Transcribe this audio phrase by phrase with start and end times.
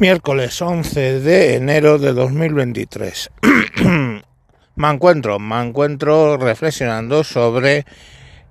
[0.00, 3.30] Miércoles 11 de enero de 2023.
[4.74, 7.86] me encuentro, me encuentro reflexionando sobre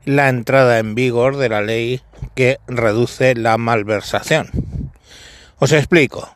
[0.06, 2.02] la entrada en vigor de la ley
[2.34, 4.50] que reduce la malversación.
[5.60, 6.34] Os explico.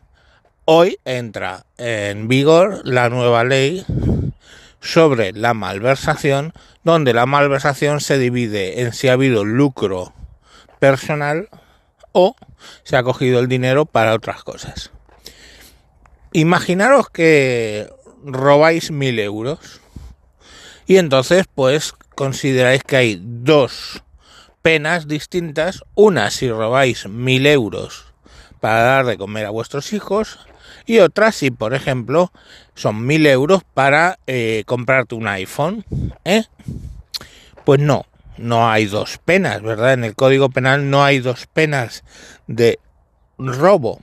[0.65, 3.85] Hoy entra en vigor la nueva ley
[4.81, 6.51] sobre la malversación,
[6.83, 10.13] donde la malversación se divide en si ha habido lucro
[10.79, 11.47] personal
[12.11, 12.35] o
[12.83, 14.91] se ha cogido el dinero para otras cosas.
[16.33, 17.89] Imaginaros que
[18.23, 19.81] robáis mil euros
[20.85, 24.03] y entonces pues consideráis que hay dos
[24.61, 28.13] penas distintas, una si robáis mil euros
[28.59, 30.39] para dar de comer a vuestros hijos
[30.85, 32.31] y otra si por ejemplo
[32.75, 35.85] son mil euros para eh, comprarte un iPhone,
[36.25, 36.43] ¿eh?
[37.63, 38.05] Pues no,
[38.37, 39.93] no hay dos penas, ¿verdad?
[39.93, 42.03] En el Código Penal no hay dos penas
[42.47, 42.79] de
[43.37, 43.99] robo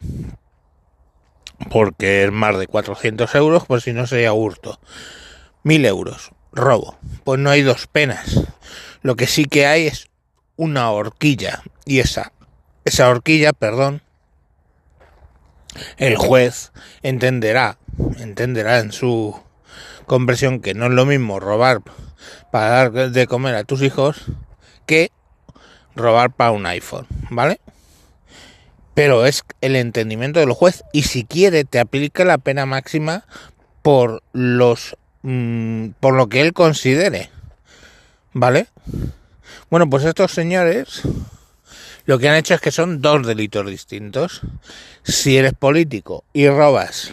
[1.71, 4.79] porque es más de 400 euros, pues si no sería hurto.
[5.63, 6.99] 1000 euros, robo.
[7.25, 8.41] Pues no hay dos penas.
[9.03, 10.09] Lo que sí que hay es
[10.57, 11.63] una horquilla.
[11.85, 12.33] Y esa,
[12.85, 14.03] esa horquilla, perdón,
[15.97, 17.79] el juez entenderá,
[18.19, 19.41] entenderá en su
[20.07, 21.83] compresión que no es lo mismo robar
[22.53, 24.23] para dar de comer a tus hijos
[24.87, 25.11] que
[25.97, 27.61] robar para un iPhone, ¿vale?
[28.95, 33.27] Pero es el entendimiento del juez y si quiere te aplica la pena máxima
[33.83, 37.31] por los mm, por lo que él considere
[38.33, 38.69] vale
[39.71, 41.03] bueno pues estos señores
[42.07, 44.43] lo que han hecho es que son dos delitos distintos.
[45.03, 47.13] Si eres político y robas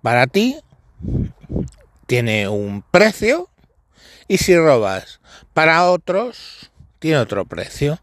[0.00, 0.56] para ti
[2.06, 3.50] tiene un precio
[4.28, 5.20] y si robas
[5.52, 7.98] para otros tiene otro precio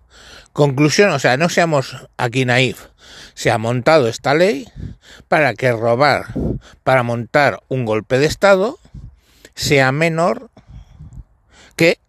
[0.53, 2.85] Conclusión, o sea, no seamos aquí naif.
[3.33, 4.67] Se ha montado esta ley
[5.27, 6.27] para que robar,
[6.83, 8.77] para montar un golpe de Estado,
[9.55, 10.51] sea menor
[11.75, 11.99] que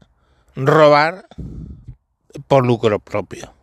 [0.57, 1.27] robar
[2.46, 3.55] por lucro propio.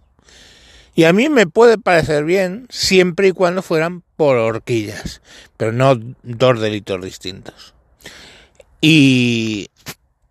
[0.95, 5.21] Y a mí me puede parecer bien siempre y cuando fueran por horquillas,
[5.57, 7.73] pero no dos delitos distintos.
[8.81, 9.69] Y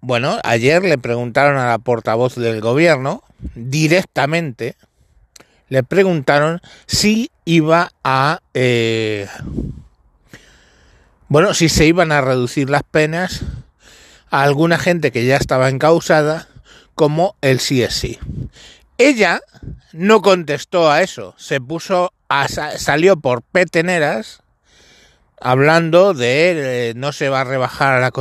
[0.01, 3.23] bueno, ayer le preguntaron a la portavoz del gobierno
[3.55, 4.77] directamente,
[5.69, 8.41] le preguntaron si iba a...
[8.55, 9.29] Eh,
[11.29, 13.43] bueno, si se iban a reducir las penas
[14.31, 16.49] a alguna gente que ya estaba encausada,
[16.95, 18.19] como el CSI.
[18.99, 19.41] Ella
[19.93, 24.43] no contestó a eso, se puso a, salió por peteneras
[25.41, 28.13] hablando de eh, no se va a rebajar la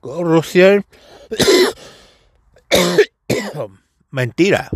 [0.00, 0.84] corrupción
[4.10, 4.70] Mentira.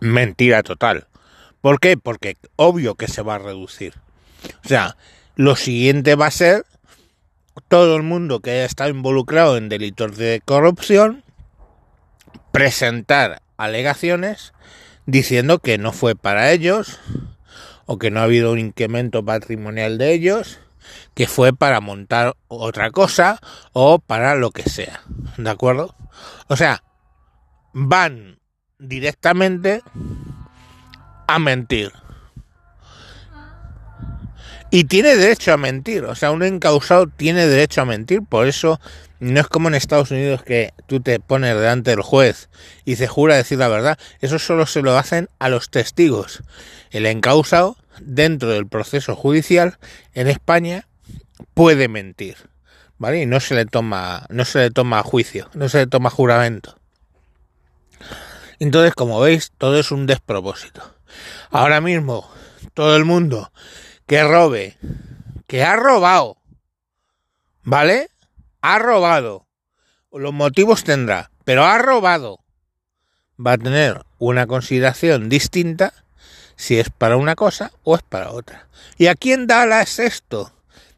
[0.00, 1.06] Mentira total.
[1.60, 1.96] ¿Por qué?
[1.96, 3.94] Porque obvio que se va a reducir.
[4.64, 4.96] O sea,
[5.36, 6.66] lo siguiente va a ser
[7.68, 11.22] todo el mundo que haya estado involucrado en delitos de corrupción
[12.50, 14.52] presentar alegaciones
[15.06, 16.98] diciendo que no fue para ellos
[17.92, 20.60] o que no ha habido un incremento patrimonial de ellos,
[21.12, 23.38] que fue para montar otra cosa
[23.74, 25.02] o para lo que sea.
[25.36, 25.94] ¿De acuerdo?
[26.48, 26.82] O sea,
[27.74, 28.38] van
[28.78, 29.82] directamente
[31.26, 31.92] a mentir.
[34.74, 38.80] Y tiene derecho a mentir, o sea, un encausado tiene derecho a mentir, por eso
[39.20, 42.48] no es como en Estados Unidos que tú te pones delante del juez
[42.86, 46.42] y se jura decir la verdad, eso solo se lo hacen a los testigos.
[46.90, 49.76] El encausado, dentro del proceso judicial,
[50.14, 50.88] en España,
[51.52, 52.38] puede mentir,
[52.96, 53.20] ¿vale?
[53.20, 56.78] Y no se le toma, no se le toma juicio, no se le toma juramento.
[58.58, 60.96] Entonces, como veis, todo es un despropósito.
[61.50, 62.26] Ahora mismo,
[62.72, 63.52] todo el mundo
[64.12, 64.76] que robe,
[65.46, 66.36] que ha robado,
[67.62, 68.10] ¿vale?
[68.60, 69.46] Ha robado.
[70.12, 72.40] Los motivos tendrá, pero ha robado.
[73.40, 75.94] Va a tener una consideración distinta
[76.56, 78.68] si es para una cosa o es para otra.
[78.98, 80.52] ¿Y a quién da alas esto?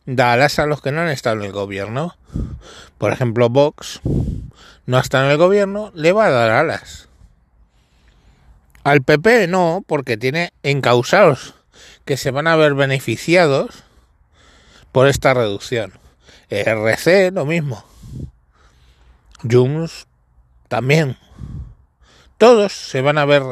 [0.06, 2.16] Da alas a los que no han estado en el gobierno.
[2.98, 4.00] Por ejemplo, Vox
[4.86, 7.08] no ha estado en el gobierno, le va a dar alas.
[8.82, 11.54] Al PP no, porque tiene encausados
[12.04, 13.84] que se van a ver beneficiados
[14.92, 15.92] por esta reducción.
[16.50, 17.84] RC lo mismo.
[19.42, 20.06] Junts
[20.68, 21.16] también.
[22.38, 23.42] Todos se van a ver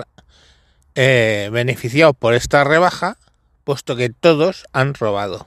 [0.94, 3.16] eh, beneficiados por esta rebaja,
[3.64, 5.46] puesto que todos han robado.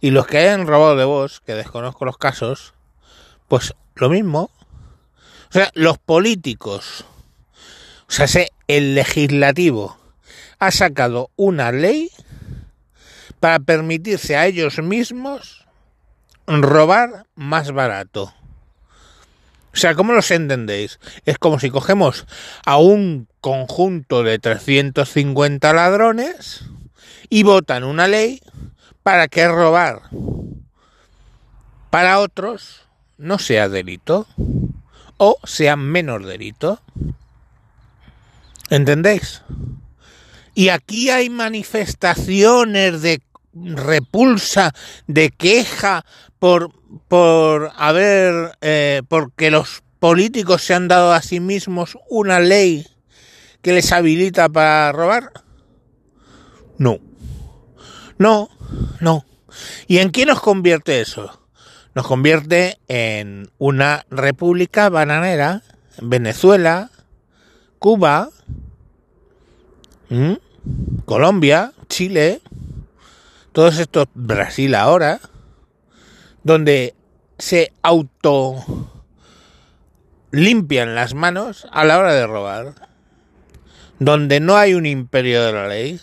[0.00, 2.74] Y los que hayan robado de vos, que desconozco los casos,
[3.48, 4.50] pues lo mismo.
[5.48, 7.04] O sea, los políticos
[8.08, 9.98] o sea, el legislativo
[10.58, 12.10] ha sacado una ley
[13.40, 15.66] para permitirse a ellos mismos
[16.46, 18.32] robar más barato.
[19.72, 20.98] O sea, ¿cómo los entendéis?
[21.24, 22.26] Es como si cogemos
[22.64, 26.64] a un conjunto de 350 ladrones
[27.28, 28.40] y votan una ley
[29.02, 30.02] para que robar
[31.90, 32.82] para otros
[33.18, 34.26] no sea delito
[35.16, 36.80] o sea menos delito.
[38.70, 39.42] ¿Entendéis?
[40.54, 43.20] Y aquí hay manifestaciones de
[43.54, 44.74] repulsa,
[45.06, 46.04] de queja
[46.38, 46.72] por,
[47.08, 52.86] por haber, eh, porque los políticos se han dado a sí mismos una ley
[53.62, 55.32] que les habilita para robar?
[56.78, 56.98] No.
[58.18, 58.48] No,
[59.00, 59.24] no.
[59.86, 61.40] ¿Y en qué nos convierte eso?
[61.94, 65.62] Nos convierte en una república bananera,
[66.00, 66.90] Venezuela,
[67.78, 68.30] Cuba,
[71.04, 72.40] Colombia, Chile,
[73.58, 75.18] todos estos, Brasil ahora,
[76.44, 76.94] donde
[77.38, 78.54] se auto
[80.30, 82.74] limpian las manos a la hora de robar,
[83.98, 86.00] donde no hay un imperio de la ley.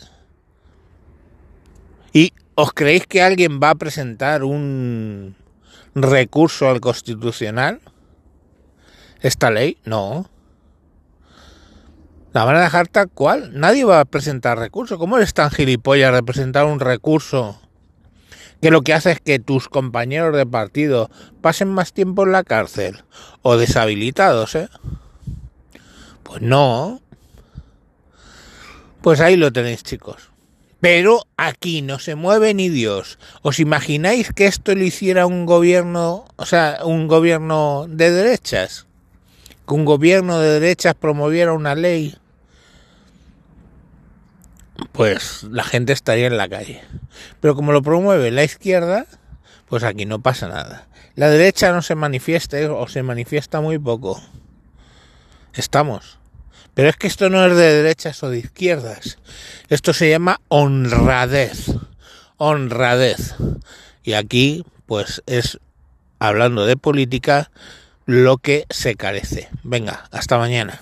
[2.12, 5.38] ¿Y os creéis que alguien va a presentar un
[5.94, 7.80] recurso al constitucional?
[9.22, 9.78] ¿Esta ley?
[9.86, 10.30] No.
[12.36, 13.52] La van a dejar tal cual.
[13.54, 14.98] Nadie va a presentar recurso.
[14.98, 17.62] ¿Cómo eres tan gilipollas de presentar un recurso
[18.62, 21.10] que lo que hace es que tus compañeros de partido
[21.40, 23.06] pasen más tiempo en la cárcel
[23.42, 24.68] o deshabilitados, ¿eh?
[26.24, 27.00] Pues no.
[29.02, 30.30] Pues ahí lo tenéis, chicos.
[30.81, 33.18] Pero aquí no se mueve ni Dios.
[33.44, 38.88] ¿Os imagináis que esto lo hiciera un gobierno, o sea, un gobierno de derechas?
[39.66, 42.14] Que un gobierno de derechas promoviera una ley
[44.95, 46.81] pues la gente estaría en la calle.
[47.42, 49.06] Pero como lo promueve la izquierda,
[49.68, 50.88] pues aquí no pasa nada.
[51.15, 54.21] La derecha no se manifiesta o se manifiesta muy poco.
[55.53, 56.19] Estamos.
[56.74, 59.18] Pero es que esto no es de derechas o de izquierdas.
[59.69, 61.71] Esto se llama honradez.
[62.38, 63.36] Honradez.
[64.03, 65.59] Y aquí, pues es,
[66.19, 67.50] hablando de política,
[68.06, 69.50] lo que se carece.
[69.63, 70.81] Venga, hasta mañana.